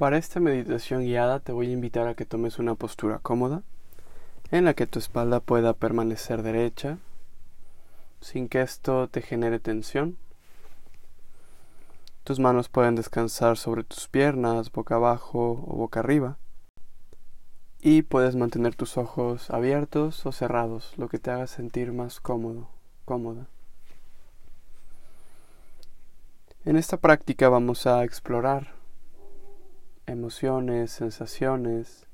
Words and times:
Para 0.00 0.16
esta 0.16 0.40
meditación 0.40 1.02
guiada 1.02 1.40
te 1.40 1.52
voy 1.52 1.68
a 1.68 1.72
invitar 1.72 2.08
a 2.08 2.14
que 2.14 2.24
tomes 2.24 2.58
una 2.58 2.74
postura 2.74 3.18
cómoda 3.18 3.62
en 4.50 4.64
la 4.64 4.72
que 4.72 4.86
tu 4.86 4.98
espalda 4.98 5.40
pueda 5.40 5.74
permanecer 5.74 6.42
derecha 6.42 6.96
sin 8.22 8.48
que 8.48 8.62
esto 8.62 9.08
te 9.08 9.20
genere 9.20 9.58
tensión. 9.58 10.16
Tus 12.24 12.38
manos 12.38 12.70
pueden 12.70 12.94
descansar 12.94 13.58
sobre 13.58 13.84
tus 13.84 14.08
piernas, 14.08 14.72
boca 14.72 14.94
abajo 14.94 15.62
o 15.68 15.76
boca 15.76 16.00
arriba. 16.00 16.38
Y 17.82 18.00
puedes 18.00 18.36
mantener 18.36 18.74
tus 18.74 18.96
ojos 18.96 19.50
abiertos 19.50 20.24
o 20.24 20.32
cerrados, 20.32 20.94
lo 20.96 21.10
que 21.10 21.18
te 21.18 21.30
haga 21.30 21.46
sentir 21.46 21.92
más 21.92 22.20
cómodo, 22.20 22.70
cómoda. 23.04 23.48
En 26.64 26.76
esta 26.76 26.96
práctica 26.96 27.50
vamos 27.50 27.86
a 27.86 28.02
explorar 28.02 28.79
emociones, 30.10 30.90
sensaciones, 30.90 32.06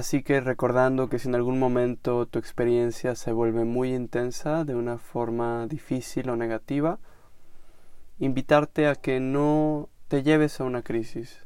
Así 0.00 0.22
que 0.22 0.40
recordando 0.40 1.08
que 1.08 1.18
si 1.18 1.28
en 1.28 1.34
algún 1.34 1.58
momento 1.58 2.24
tu 2.24 2.38
experiencia 2.38 3.14
se 3.16 3.32
vuelve 3.32 3.64
muy 3.64 3.92
intensa 3.94 4.64
de 4.64 4.74
una 4.74 4.98
forma 4.98 5.66
difícil 5.66 6.30
o 6.30 6.36
negativa, 6.36 6.98
invitarte 8.18 8.86
a 8.86 8.94
que 8.94 9.20
no 9.20 9.90
te 10.08 10.22
lleves 10.22 10.58
a 10.58 10.64
una 10.64 10.82
crisis, 10.82 11.44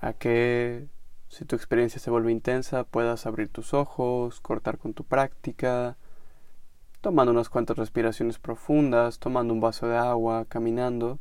a 0.00 0.12
que 0.12 0.86
si 1.28 1.44
tu 1.44 1.56
experiencia 1.56 1.98
se 1.98 2.10
vuelve 2.10 2.30
intensa 2.30 2.84
puedas 2.84 3.26
abrir 3.26 3.48
tus 3.48 3.74
ojos, 3.74 4.40
cortar 4.40 4.78
con 4.78 4.94
tu 4.94 5.04
práctica, 5.04 5.96
tomando 7.00 7.32
unas 7.32 7.48
cuantas 7.48 7.78
respiraciones 7.78 8.38
profundas, 8.38 9.18
tomando 9.18 9.54
un 9.54 9.60
vaso 9.60 9.88
de 9.88 9.96
agua, 9.96 10.44
caminando, 10.48 11.18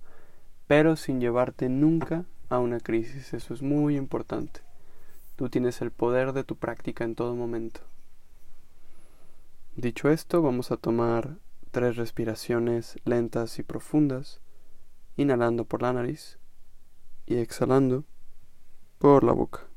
pero 0.68 0.96
sin 0.96 1.22
llevarte 1.22 1.70
nunca 1.70 2.26
a 2.50 2.60
una 2.60 2.80
crisis. 2.80 3.34
Eso 3.34 3.54
es 3.54 3.62
muy 3.62 3.96
importante. 3.96 4.62
Tú 5.36 5.50
tienes 5.50 5.82
el 5.82 5.92
poder 5.92 6.34
de 6.34 6.44
tu 6.44 6.58
práctica 6.58 7.04
en 7.04 7.16
todo 7.16 7.36
momento. 7.36 7.82
Dicho 9.76 10.10
esto, 10.10 10.42
vamos 10.42 10.72
a 10.72 10.78
tomar 10.78 11.38
tres 11.72 11.96
respiraciones 11.96 13.00
lentas 13.06 13.60
y 13.60 13.64
profundas, 13.64 14.42
inhalando 15.16 15.64
por 15.64 15.82
la 15.82 15.94
nariz 15.94 16.38
y 17.26 17.38
exhalando 17.38 18.04
por 18.98 19.24
la 19.24 19.32
boca. 19.32 19.69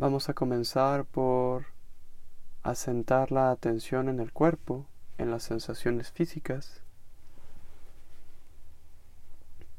Vamos 0.00 0.30
a 0.30 0.32
comenzar 0.32 1.04
por 1.04 1.66
asentar 2.62 3.30
la 3.32 3.50
atención 3.50 4.08
en 4.08 4.18
el 4.18 4.32
cuerpo, 4.32 4.86
en 5.18 5.30
las 5.30 5.42
sensaciones 5.42 6.10
físicas, 6.10 6.80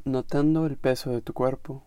notando 0.06 0.68
el 0.68 0.78
peso 0.78 1.10
de 1.10 1.24
tu 1.24 1.34
cuerpo, 1.34 1.82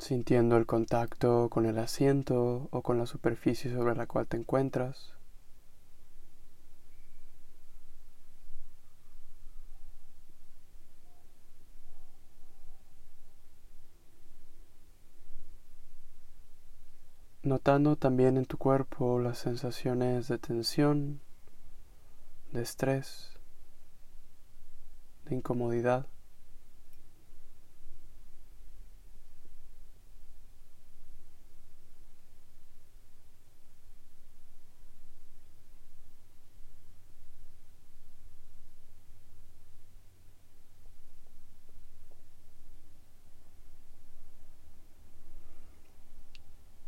sintiendo 0.00 0.56
el 0.56 0.66
contacto 0.66 1.48
con 1.48 1.64
el 1.64 1.78
asiento 1.78 2.66
o 2.72 2.82
con 2.82 2.98
la 2.98 3.06
superficie 3.06 3.72
sobre 3.72 3.94
la 3.94 4.08
cual 4.08 4.26
te 4.26 4.36
encuentras. 4.36 5.12
Notando 17.64 17.96
también 17.96 18.36
en 18.36 18.44
tu 18.44 18.58
cuerpo 18.58 19.18
las 19.18 19.38
sensaciones 19.38 20.28
de 20.28 20.36
tensión, 20.36 21.22
de 22.52 22.60
estrés, 22.60 23.38
de 25.24 25.36
incomodidad. 25.36 26.06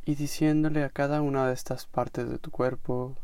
Y 0.07 0.15
diciéndole 0.15 0.85
a 0.85 0.89
cada 0.89 1.21
una 1.21 1.49
de 1.49 1.53
estas 1.53 1.85
partes 1.85 2.31
de 2.31 2.39
tu 2.39 2.53
cuerpo, 2.53 3.17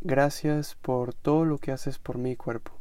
gracias 0.00 0.74
por 0.74 1.14
todo 1.14 1.44
lo 1.44 1.58
que 1.58 1.70
haces 1.70 2.00
por 2.00 2.18
mi 2.18 2.34
cuerpo, 2.34 2.72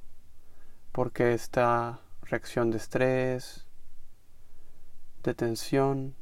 porque 0.91 1.35
esta 1.35 1.99
reacción 2.23 2.71
de 2.71 2.77
estrés, 2.77 3.67
de 5.21 5.35
tensión, 5.35 6.15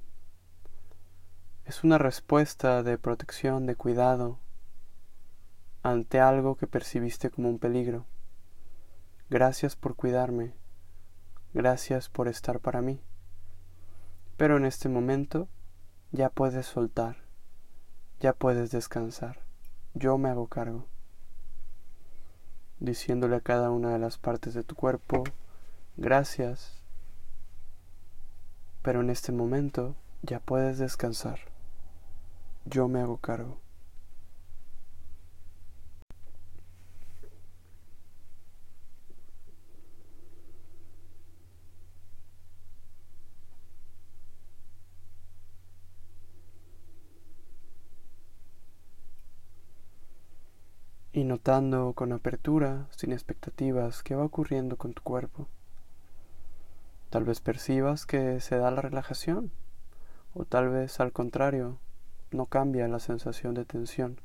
es 1.64 1.82
una 1.82 1.98
respuesta 1.98 2.84
de 2.84 2.98
protección, 2.98 3.66
de 3.68 3.76
cuidado 3.76 4.40
ante 5.82 6.20
algo 6.20 6.58
que 6.58 6.68
percibiste 6.68 7.30
como 7.30 7.48
un 7.48 7.58
peligro. 7.58 8.06
Gracias 9.30 9.78
por 9.78 9.96
cuidarme, 9.96 10.56
gracias 11.54 12.10
por 12.10 12.28
estar 12.28 12.60
para 12.60 12.82
mí. 12.82 13.00
Pero 14.38 14.58
en 14.58 14.66
este 14.66 14.88
momento 14.88 15.48
ya 16.12 16.30
puedes 16.30 16.68
soltar, 16.68 17.18
ya 18.20 18.34
puedes 18.34 18.72
descansar. 18.72 19.40
Yo 19.96 20.18
me 20.20 20.30
hago 20.30 20.48
cargo. 20.48 20.86
Diciéndole 22.80 23.38
a 23.38 23.42
cada 23.42 23.72
una 23.72 23.92
de 23.92 24.00
las 24.00 24.20
partes 24.20 24.54
de 24.54 24.64
tu 24.64 24.76
cuerpo, 24.76 25.24
gracias. 25.96 26.84
Pero 28.84 29.02
en 29.02 29.10
este 29.10 29.32
momento 29.32 29.96
ya 30.22 30.40
puedes 30.40 30.78
descansar. 30.78 31.40
Yo 32.66 32.88
me 32.88 33.02
hago 33.02 33.18
cargo. 33.18 33.58
Y 51.18 51.24
notando 51.24 51.94
con 51.94 52.14
apertura, 52.14 52.86
sin 52.92 53.12
expectativas, 53.12 54.04
qué 54.04 54.14
va 54.14 54.24
ocurriendo 54.24 54.78
con 54.78 54.94
tu 54.94 55.02
cuerpo. 55.02 55.48
Tal 57.10 57.24
vez 57.24 57.42
percibas 57.42 58.06
que 58.06 58.40
se 58.40 58.58
da 58.58 58.70
la 58.70 58.84
relajación, 58.84 59.50
o 60.36 60.46
tal 60.46 60.70
vez 60.70 61.00
al 61.00 61.12
contrario, 61.12 61.80
no 62.30 62.46
cambia 62.46 62.88
la 62.88 63.00
sensación 63.00 63.56
de 63.56 63.66
tensión. 63.66 64.20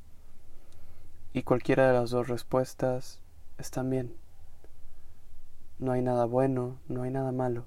Y 1.32 1.44
cualquiera 1.44 1.86
de 1.86 1.94
las 1.94 2.10
dos 2.10 2.28
respuestas 2.28 3.22
están 3.56 3.88
bien. 3.88 4.14
No 5.78 5.92
hay 5.92 6.02
nada 6.02 6.26
bueno, 6.26 6.76
no 6.88 7.04
hay 7.04 7.10
nada 7.10 7.32
malo. 7.32 7.64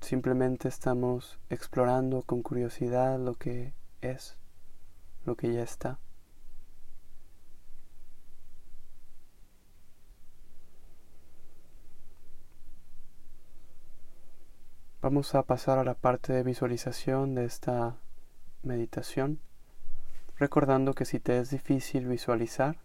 Simplemente 0.00 0.66
estamos 0.66 1.38
explorando 1.50 2.22
con 2.22 2.40
curiosidad 2.40 3.18
lo 3.18 3.34
que 3.34 3.74
es, 4.00 4.38
lo 5.26 5.36
que 5.36 5.52
ya 5.52 5.62
está. 5.62 5.98
Vamos 15.02 15.34
a 15.34 15.42
pasar 15.42 15.80
a 15.80 15.84
la 15.84 15.94
parte 15.94 16.32
de 16.32 16.44
visualización 16.44 17.34
de 17.34 17.44
esta 17.44 17.96
meditación, 18.62 19.40
recordando 20.36 20.94
que 20.94 21.06
si 21.06 21.18
te 21.18 21.40
es 21.40 21.50
difícil 21.50 22.06
visualizar, 22.06 22.76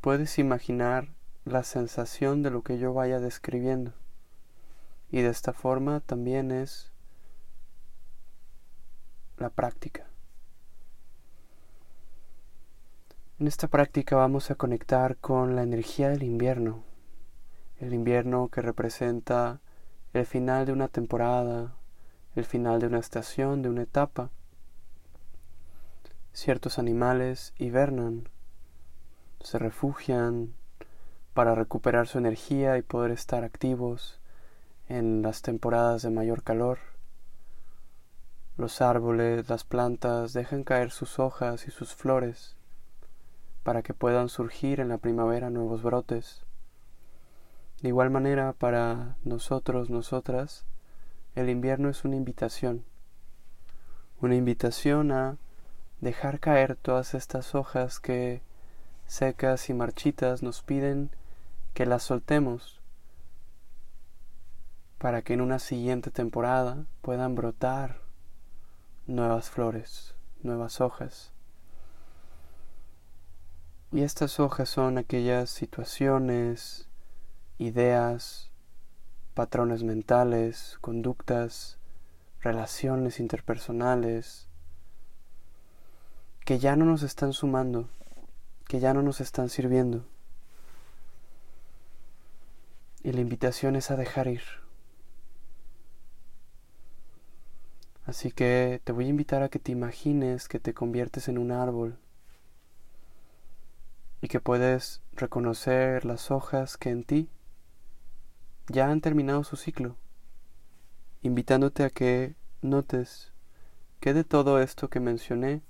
puedes 0.00 0.38
imaginar 0.38 1.08
la 1.44 1.64
sensación 1.64 2.44
de 2.44 2.52
lo 2.52 2.62
que 2.62 2.78
yo 2.78 2.94
vaya 2.94 3.18
describiendo. 3.18 3.94
Y 5.10 5.22
de 5.22 5.30
esta 5.30 5.52
forma 5.52 5.98
también 5.98 6.52
es 6.52 6.92
la 9.38 9.50
práctica. 9.50 10.06
En 13.40 13.48
esta 13.48 13.66
práctica 13.66 14.14
vamos 14.14 14.52
a 14.52 14.54
conectar 14.54 15.16
con 15.16 15.56
la 15.56 15.64
energía 15.64 16.10
del 16.10 16.22
invierno, 16.22 16.84
El 17.80 17.92
invierno 17.92 18.50
que 18.50 18.62
representa 18.62 19.60
el 20.12 20.26
final 20.26 20.66
de 20.66 20.72
una 20.72 20.88
temporada, 20.88 21.74
el 22.34 22.44
final 22.44 22.80
de 22.80 22.86
una 22.86 22.98
estación, 22.98 23.62
de 23.62 23.70
una 23.70 23.82
etapa. 23.82 24.30
Ciertos 26.32 26.78
animales 26.78 27.54
hibernan, 27.58 28.28
se 29.40 29.58
refugian 29.58 30.54
para 31.34 31.54
recuperar 31.54 32.06
su 32.08 32.18
energía 32.18 32.76
y 32.76 32.82
poder 32.82 33.10
estar 33.10 33.42
activos 33.44 34.20
en 34.88 35.22
las 35.22 35.42
temporadas 35.42 36.02
de 36.02 36.10
mayor 36.10 36.42
calor. 36.42 36.78
Los 38.58 38.82
árboles, 38.82 39.48
las 39.48 39.64
plantas 39.64 40.34
dejan 40.34 40.62
caer 40.62 40.90
sus 40.90 41.18
hojas 41.18 41.66
y 41.66 41.70
sus 41.70 41.94
flores 41.94 42.54
para 43.62 43.82
que 43.82 43.94
puedan 43.94 44.28
surgir 44.28 44.80
en 44.80 44.88
la 44.88 44.98
primavera 44.98 45.48
nuevos 45.48 45.82
brotes. 45.82 46.44
De 47.82 47.88
igual 47.88 48.10
manera, 48.10 48.52
para 48.52 49.16
nosotros, 49.24 49.90
nosotras, 49.90 50.64
el 51.34 51.50
invierno 51.50 51.88
es 51.88 52.04
una 52.04 52.14
invitación, 52.14 52.84
una 54.20 54.36
invitación 54.36 55.10
a 55.10 55.36
dejar 56.00 56.38
caer 56.38 56.76
todas 56.76 57.14
estas 57.14 57.56
hojas 57.56 57.98
que 57.98 58.40
secas 59.08 59.68
y 59.68 59.74
marchitas 59.74 60.44
nos 60.44 60.62
piden 60.62 61.10
que 61.74 61.84
las 61.84 62.04
soltemos 62.04 62.80
para 64.98 65.22
que 65.22 65.32
en 65.32 65.40
una 65.40 65.58
siguiente 65.58 66.12
temporada 66.12 66.84
puedan 67.00 67.34
brotar 67.34 67.98
nuevas 69.08 69.50
flores, 69.50 70.14
nuevas 70.44 70.80
hojas. 70.80 71.32
Y 73.90 74.02
estas 74.02 74.38
hojas 74.38 74.68
son 74.68 74.98
aquellas 74.98 75.50
situaciones, 75.50 76.88
ideas, 77.66 78.50
patrones 79.34 79.82
mentales, 79.82 80.78
conductas, 80.80 81.78
relaciones 82.40 83.20
interpersonales, 83.20 84.48
que 86.44 86.58
ya 86.58 86.76
no 86.76 86.84
nos 86.84 87.02
están 87.02 87.32
sumando, 87.32 87.88
que 88.66 88.80
ya 88.80 88.92
no 88.94 89.02
nos 89.02 89.20
están 89.20 89.48
sirviendo. 89.48 90.04
Y 93.02 93.12
la 93.12 93.20
invitación 93.20 93.76
es 93.76 93.90
a 93.90 93.96
dejar 93.96 94.28
ir. 94.28 94.42
Así 98.04 98.32
que 98.32 98.80
te 98.82 98.92
voy 98.92 99.06
a 99.06 99.10
invitar 99.10 99.42
a 99.42 99.48
que 99.48 99.60
te 99.60 99.72
imagines 99.72 100.48
que 100.48 100.58
te 100.58 100.74
conviertes 100.74 101.28
en 101.28 101.38
un 101.38 101.52
árbol 101.52 101.96
y 104.20 104.28
que 104.28 104.40
puedes 104.40 105.02
reconocer 105.14 106.04
las 106.04 106.30
hojas 106.30 106.76
que 106.76 106.90
en 106.90 107.04
ti 107.04 107.28
ya 108.68 108.90
han 108.90 109.00
terminado 109.00 109.44
su 109.44 109.56
ciclo, 109.56 109.96
invitándote 111.22 111.84
a 111.84 111.90
que 111.90 112.34
notes 112.60 113.32
que 114.00 114.14
de 114.14 114.24
todo 114.24 114.60
esto 114.60 114.88
que 114.88 115.00
mencioné 115.00 115.62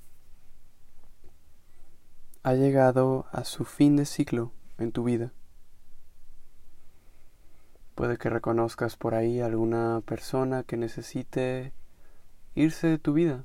ha 2.42 2.54
llegado 2.54 3.26
a 3.30 3.44
su 3.44 3.64
fin 3.64 3.96
de 3.96 4.04
ciclo 4.04 4.52
en 4.78 4.92
tu 4.92 5.04
vida. 5.04 5.32
Puede 7.94 8.16
que 8.16 8.30
reconozcas 8.30 8.96
por 8.96 9.14
ahí 9.14 9.40
alguna 9.40 10.02
persona 10.06 10.62
que 10.62 10.76
necesite 10.76 11.72
irse 12.54 12.86
de 12.88 12.98
tu 12.98 13.12
vida 13.12 13.44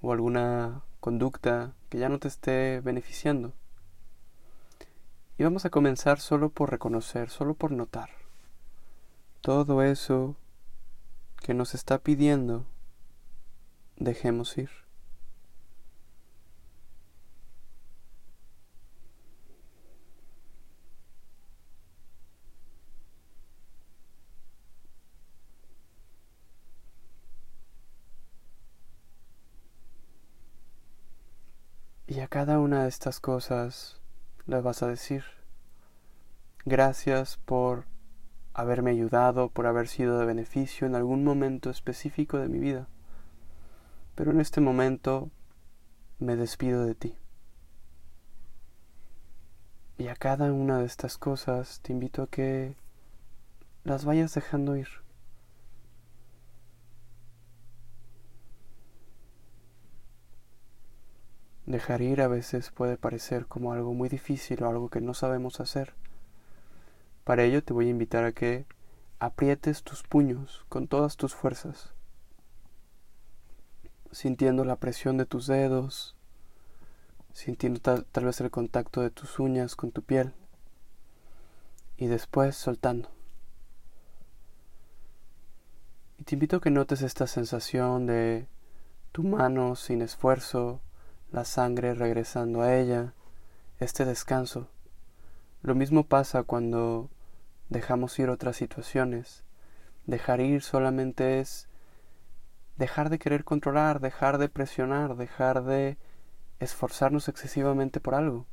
o 0.00 0.12
alguna 0.12 0.82
conducta 1.00 1.74
que 1.88 1.98
ya 1.98 2.08
no 2.08 2.18
te 2.18 2.28
esté 2.28 2.80
beneficiando. 2.80 3.52
Y 5.40 5.42
vamos 5.42 5.64
a 5.64 5.70
comenzar 5.70 6.20
solo 6.20 6.50
por 6.50 6.70
reconocer, 6.70 7.30
solo 7.30 7.54
por 7.54 7.72
notar 7.72 8.10
todo 9.40 9.82
eso 9.82 10.36
que 11.38 11.54
nos 11.54 11.74
está 11.74 11.96
pidiendo, 11.96 12.66
dejemos 13.96 14.58
ir. 14.58 14.68
Y 32.06 32.20
a 32.20 32.28
cada 32.28 32.58
una 32.58 32.82
de 32.82 32.90
estas 32.90 33.20
cosas 33.20 33.99
le 34.46 34.60
vas 34.60 34.82
a 34.82 34.88
decir. 34.88 35.24
Gracias 36.64 37.38
por 37.38 37.84
haberme 38.52 38.90
ayudado, 38.90 39.48
por 39.48 39.66
haber 39.66 39.88
sido 39.88 40.18
de 40.18 40.26
beneficio 40.26 40.86
en 40.86 40.94
algún 40.94 41.24
momento 41.24 41.70
específico 41.70 42.38
de 42.38 42.48
mi 42.48 42.58
vida. 42.58 42.86
Pero 44.14 44.32
en 44.32 44.40
este 44.40 44.60
momento 44.60 45.30
me 46.18 46.36
despido 46.36 46.84
de 46.84 46.94
ti. 46.94 47.14
Y 49.98 50.08
a 50.08 50.16
cada 50.16 50.52
una 50.52 50.78
de 50.78 50.86
estas 50.86 51.18
cosas 51.18 51.80
te 51.80 51.92
invito 51.92 52.22
a 52.22 52.26
que 52.26 52.74
las 53.84 54.04
vayas 54.04 54.34
dejando 54.34 54.76
ir. 54.76 54.88
Dejar 61.70 62.02
ir 62.02 62.20
a 62.20 62.26
veces 62.26 62.72
puede 62.72 62.96
parecer 62.96 63.46
como 63.46 63.72
algo 63.72 63.94
muy 63.94 64.08
difícil 64.08 64.64
o 64.64 64.68
algo 64.68 64.88
que 64.88 65.00
no 65.00 65.14
sabemos 65.14 65.60
hacer. 65.60 65.94
Para 67.22 67.44
ello 67.44 67.62
te 67.62 67.72
voy 67.72 67.86
a 67.86 67.90
invitar 67.90 68.24
a 68.24 68.32
que 68.32 68.66
aprietes 69.20 69.84
tus 69.84 70.02
puños 70.02 70.66
con 70.68 70.88
todas 70.88 71.16
tus 71.16 71.36
fuerzas, 71.36 71.92
sintiendo 74.10 74.64
la 74.64 74.74
presión 74.74 75.16
de 75.16 75.26
tus 75.26 75.46
dedos, 75.46 76.16
sintiendo 77.32 77.78
tal, 77.78 78.24
vez 78.24 78.40
el 78.40 78.50
contacto 78.50 79.00
de 79.00 79.10
tus 79.10 79.38
uñas 79.38 79.76
con 79.76 79.92
tu 79.92 80.02
piel 80.02 80.32
y 81.96 82.08
después 82.08 82.56
soltando. 82.56 83.10
Y 86.18 86.24
te 86.24 86.34
invito 86.34 86.56
a 86.56 86.60
que 86.60 86.70
notes 86.70 87.02
esta 87.02 87.28
sensación 87.28 88.06
de 88.06 88.48
tu 89.12 89.22
mano 89.22 89.76
sin 89.76 90.02
esfuerzo, 90.02 90.80
la 91.32 91.44
sangre 91.44 91.94
regresando 91.94 92.62
a 92.62 92.74
ella, 92.74 93.14
este 93.78 94.04
descanso. 94.04 94.68
Lo 95.62 95.74
mismo 95.74 96.04
pasa 96.04 96.42
cuando 96.42 97.08
dejamos 97.68 98.18
ir 98.18 98.30
otras 98.30 98.56
situaciones. 98.56 99.44
Dejar 100.06 100.40
ir 100.40 100.62
solamente 100.62 101.40
es 101.40 101.68
dejar 102.76 103.10
de 103.10 103.18
querer 103.18 103.44
controlar, 103.44 104.00
dejar 104.00 104.38
de 104.38 104.48
presionar, 104.48 105.16
dejar 105.16 105.64
de 105.64 105.98
esforzarnos 106.58 107.28
excesivamente 107.28 108.00
por 108.00 108.14
algo. 108.14 108.46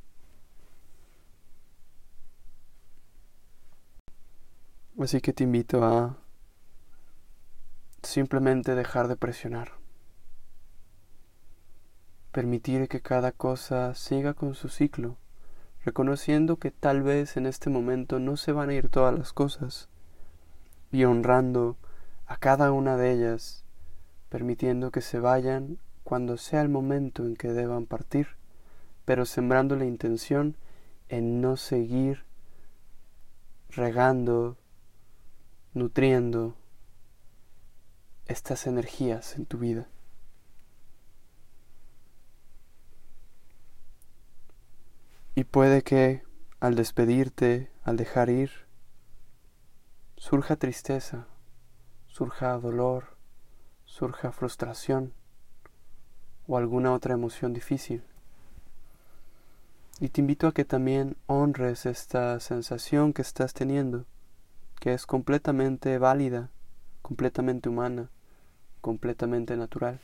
Así 5.00 5.20
que 5.20 5.32
te 5.32 5.44
invito 5.44 5.84
a 5.84 6.16
simplemente 8.02 8.74
dejar 8.74 9.08
de 9.08 9.16
presionar 9.16 9.77
permitir 12.32 12.88
que 12.88 13.00
cada 13.00 13.32
cosa 13.32 13.94
siga 13.94 14.34
con 14.34 14.54
su 14.54 14.68
ciclo, 14.68 15.16
reconociendo 15.84 16.56
que 16.56 16.70
tal 16.70 17.02
vez 17.02 17.36
en 17.36 17.46
este 17.46 17.70
momento 17.70 18.18
no 18.18 18.36
se 18.36 18.52
van 18.52 18.70
a 18.70 18.74
ir 18.74 18.88
todas 18.88 19.16
las 19.16 19.32
cosas, 19.32 19.88
y 20.92 21.04
honrando 21.04 21.76
a 22.26 22.36
cada 22.36 22.72
una 22.72 22.96
de 22.96 23.12
ellas, 23.12 23.64
permitiendo 24.28 24.90
que 24.90 25.00
se 25.00 25.18
vayan 25.18 25.78
cuando 26.04 26.36
sea 26.36 26.62
el 26.62 26.68
momento 26.68 27.24
en 27.24 27.36
que 27.36 27.48
deban 27.48 27.86
partir, 27.86 28.28
pero 29.04 29.24
sembrando 29.24 29.76
la 29.76 29.86
intención 29.86 30.56
en 31.08 31.40
no 31.40 31.56
seguir 31.56 32.24
regando, 33.70 34.56
nutriendo 35.72 36.54
estas 38.26 38.66
energías 38.66 39.36
en 39.36 39.46
tu 39.46 39.58
vida. 39.58 39.88
Y 45.38 45.44
puede 45.44 45.82
que 45.82 46.24
al 46.58 46.74
despedirte, 46.74 47.70
al 47.84 47.96
dejar 47.96 48.28
ir, 48.28 48.50
surja 50.16 50.56
tristeza, 50.56 51.28
surja 52.08 52.58
dolor, 52.58 53.16
surja 53.84 54.32
frustración 54.32 55.12
o 56.48 56.56
alguna 56.56 56.92
otra 56.92 57.14
emoción 57.14 57.52
difícil. 57.52 58.02
Y 60.00 60.08
te 60.08 60.22
invito 60.22 60.48
a 60.48 60.52
que 60.52 60.64
también 60.64 61.16
honres 61.28 61.86
esta 61.86 62.40
sensación 62.40 63.12
que 63.12 63.22
estás 63.22 63.54
teniendo, 63.54 64.06
que 64.80 64.92
es 64.92 65.06
completamente 65.06 65.98
válida, 65.98 66.50
completamente 67.00 67.68
humana, 67.68 68.10
completamente 68.80 69.56
natural. 69.56 70.00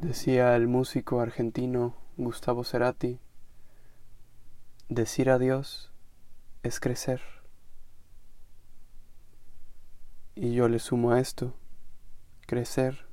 Decía 0.00 0.54
el 0.54 0.68
músico 0.68 1.20
argentino 1.20 1.96
Gustavo 2.16 2.62
Cerati, 2.62 3.18
decir 4.88 5.28
adiós 5.28 5.90
es 6.62 6.78
crecer. 6.78 7.20
Y 10.36 10.52
yo 10.52 10.68
le 10.68 10.78
sumo 10.78 11.10
a 11.10 11.18
esto, 11.18 11.52
crecer, 12.46 13.08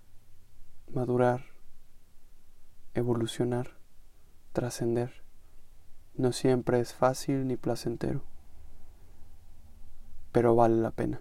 madurar, 0.93 1.45
evolucionar, 2.93 3.71
trascender. 4.53 5.23
No 6.13 6.33
siempre 6.33 6.79
es 6.81 6.93
fácil 6.93 7.47
ni 7.47 7.57
placentero, 7.57 8.21
pero 10.31 10.53
vale 10.53 10.75
la 10.75 10.91
pena. 10.91 11.19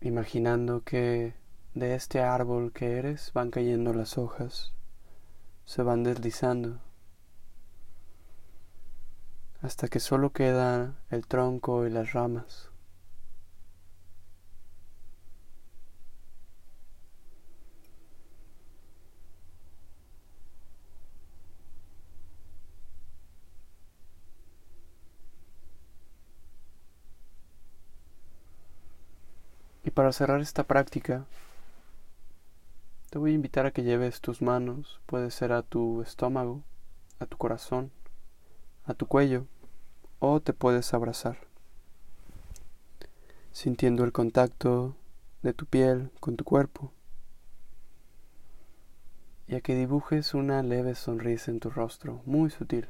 Imaginando 0.00 0.84
que 0.84 1.39
de 1.74 1.94
este 1.94 2.20
árbol 2.20 2.72
que 2.72 2.98
eres 2.98 3.32
van 3.32 3.50
cayendo 3.50 3.92
las 3.94 4.18
hojas, 4.18 4.72
se 5.64 5.82
van 5.82 6.02
deslizando, 6.02 6.80
hasta 9.62 9.88
que 9.88 10.00
solo 10.00 10.32
queda 10.32 10.94
el 11.10 11.26
tronco 11.26 11.86
y 11.86 11.90
las 11.90 12.12
ramas. 12.12 12.70
Y 29.82 29.90
para 29.90 30.12
cerrar 30.12 30.40
esta 30.40 30.64
práctica, 30.64 31.24
te 33.10 33.18
voy 33.18 33.32
a 33.32 33.34
invitar 33.34 33.66
a 33.66 33.72
que 33.72 33.82
lleves 33.82 34.20
tus 34.20 34.40
manos, 34.40 35.00
puede 35.06 35.32
ser 35.32 35.50
a 35.50 35.62
tu 35.62 36.00
estómago, 36.00 36.62
a 37.18 37.26
tu 37.26 37.36
corazón, 37.36 37.90
a 38.84 38.94
tu 38.94 39.06
cuello, 39.06 39.46
o 40.20 40.40
te 40.40 40.52
puedes 40.52 40.94
abrazar, 40.94 41.38
sintiendo 43.50 44.04
el 44.04 44.12
contacto 44.12 44.94
de 45.42 45.52
tu 45.52 45.66
piel 45.66 46.12
con 46.20 46.36
tu 46.36 46.44
cuerpo, 46.44 46.92
y 49.48 49.56
a 49.56 49.60
que 49.60 49.74
dibujes 49.74 50.32
una 50.32 50.62
leve 50.62 50.94
sonrisa 50.94 51.50
en 51.50 51.58
tu 51.58 51.68
rostro, 51.68 52.22
muy 52.26 52.48
sutil, 52.50 52.86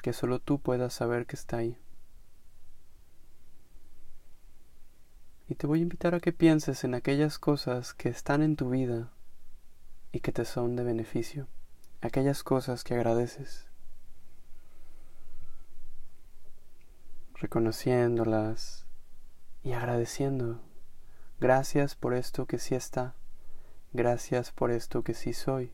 que 0.00 0.14
solo 0.14 0.38
tú 0.38 0.58
puedas 0.58 0.94
saber 0.94 1.26
que 1.26 1.36
está 1.36 1.58
ahí. 1.58 1.76
Y 5.50 5.56
te 5.56 5.66
voy 5.66 5.80
a 5.80 5.82
invitar 5.82 6.14
a 6.14 6.20
que 6.20 6.32
pienses 6.32 6.84
en 6.84 6.94
aquellas 6.94 7.40
cosas 7.40 7.92
que 7.92 8.08
están 8.08 8.40
en 8.40 8.54
tu 8.54 8.70
vida 8.70 9.10
y 10.12 10.20
que 10.20 10.30
te 10.30 10.44
son 10.44 10.76
de 10.76 10.84
beneficio, 10.84 11.48
aquellas 12.00 12.44
cosas 12.44 12.84
que 12.84 12.94
agradeces, 12.94 13.66
reconociéndolas 17.34 18.86
y 19.64 19.72
agradeciendo. 19.72 20.60
Gracias 21.40 21.96
por 21.96 22.14
esto 22.14 22.46
que 22.46 22.60
sí 22.60 22.76
está, 22.76 23.16
gracias 23.92 24.52
por 24.52 24.70
esto 24.70 25.02
que 25.02 25.14
sí 25.14 25.32
soy, 25.32 25.72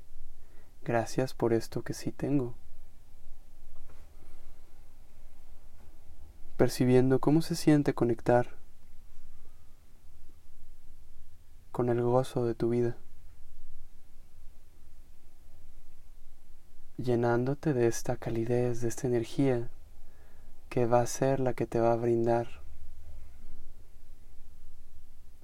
gracias 0.85 1.35
por 1.35 1.53
esto 1.53 1.83
que 1.83 1.93
sí 1.93 2.13
tengo. 2.13 2.55
Percibiendo 6.57 7.21
cómo 7.21 7.43
se 7.43 7.55
siente 7.55 7.93
conectar 7.93 8.65
con 11.77 11.91
el 11.91 12.01
gozo 12.01 12.47
de 12.47 12.55
tu 12.55 12.71
vida, 12.71 12.97
llenándote 16.97 17.75
de 17.75 17.87
esta 17.87 18.17
calidez, 18.17 18.81
de 18.81 18.89
esta 18.89 19.07
energía 19.07 19.69
que 20.71 20.87
va 20.87 21.03
a 21.03 21.07
ser 21.07 21.39
la 21.39 21.53
que 21.53 21.67
te 21.67 21.79
va 21.79 21.93
a 21.93 21.97
brindar 21.97 22.49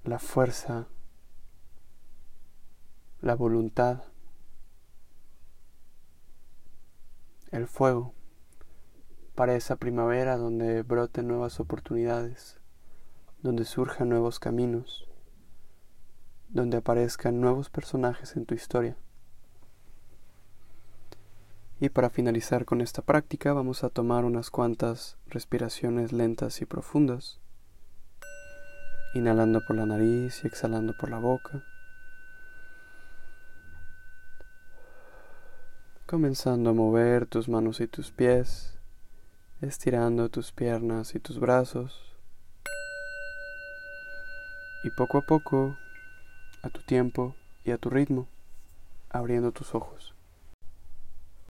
la 0.04 0.18
fuerza, 0.18 0.86
la 3.20 3.34
voluntad, 3.34 4.02
el 7.50 7.66
fuego 7.66 8.14
para 9.34 9.54
esa 9.54 9.76
primavera 9.76 10.38
donde 10.38 10.82
broten 10.82 11.28
nuevas 11.28 11.60
oportunidades, 11.60 12.56
donde 13.42 13.66
surjan 13.66 14.08
nuevos 14.08 14.38
caminos 14.38 15.11
donde 16.52 16.76
aparezcan 16.76 17.40
nuevos 17.40 17.70
personajes 17.70 18.36
en 18.36 18.44
tu 18.44 18.54
historia. 18.54 18.94
Y 21.80 21.88
para 21.88 22.10
finalizar 22.10 22.64
con 22.64 22.80
esta 22.80 23.02
práctica 23.02 23.52
vamos 23.52 23.82
a 23.82 23.88
tomar 23.88 24.24
unas 24.24 24.50
cuantas 24.50 25.16
respiraciones 25.26 26.12
lentas 26.12 26.60
y 26.60 26.66
profundas, 26.66 27.40
inhalando 29.14 29.60
por 29.66 29.76
la 29.76 29.86
nariz 29.86 30.44
y 30.44 30.46
exhalando 30.46 30.94
por 30.96 31.10
la 31.10 31.18
boca. 31.18 31.64
Comenzando 36.06 36.70
a 36.70 36.74
mover 36.74 37.26
tus 37.26 37.48
manos 37.48 37.80
y 37.80 37.88
tus 37.88 38.12
pies, 38.12 38.78
estirando 39.62 40.28
tus 40.28 40.52
piernas 40.52 41.14
y 41.14 41.18
tus 41.18 41.40
brazos. 41.40 41.98
Y 44.84 44.90
poco 44.90 45.18
a 45.18 45.22
poco 45.22 45.76
a 46.62 46.70
tu 46.70 46.80
tiempo 46.80 47.34
y 47.64 47.72
a 47.72 47.78
tu 47.78 47.90
ritmo, 47.90 48.28
abriendo 49.10 49.52
tus 49.52 49.74
ojos. 49.74 50.14